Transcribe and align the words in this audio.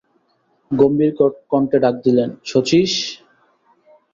গম্ভীর 0.71 1.11
কণ্ঠে 1.51 1.77
ডাক 1.83 1.95
দিলেন, 2.05 2.29
শচীশ! 2.45 2.91